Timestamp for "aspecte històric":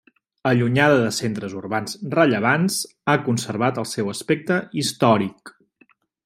4.15-5.55